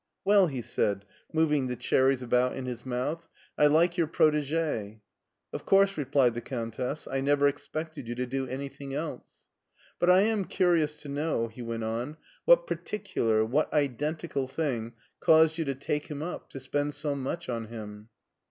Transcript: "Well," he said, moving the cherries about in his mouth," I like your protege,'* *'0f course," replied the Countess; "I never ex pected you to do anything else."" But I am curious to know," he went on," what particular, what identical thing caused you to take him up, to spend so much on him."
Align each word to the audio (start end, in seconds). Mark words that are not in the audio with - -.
"Well," 0.25 0.47
he 0.47 0.63
said, 0.63 1.05
moving 1.31 1.67
the 1.67 1.75
cherries 1.75 2.23
about 2.23 2.55
in 2.55 2.65
his 2.65 2.87
mouth," 2.87 3.27
I 3.59 3.67
like 3.67 3.97
your 3.97 4.07
protege,'* 4.07 4.99
*'0f 5.53 5.65
course," 5.65 5.95
replied 5.95 6.33
the 6.33 6.41
Countess; 6.41 7.07
"I 7.07 7.21
never 7.21 7.45
ex 7.45 7.69
pected 7.71 8.07
you 8.07 8.15
to 8.15 8.25
do 8.25 8.47
anything 8.47 8.95
else."" 8.95 9.45
But 9.99 10.09
I 10.09 10.21
am 10.21 10.45
curious 10.45 10.95
to 11.03 11.07
know," 11.07 11.49
he 11.49 11.61
went 11.61 11.83
on," 11.83 12.17
what 12.45 12.65
particular, 12.65 13.45
what 13.45 13.71
identical 13.71 14.47
thing 14.47 14.93
caused 15.19 15.59
you 15.59 15.65
to 15.65 15.75
take 15.75 16.07
him 16.07 16.23
up, 16.23 16.49
to 16.49 16.59
spend 16.59 16.95
so 16.95 17.13
much 17.13 17.47
on 17.47 17.65
him." 17.67 18.09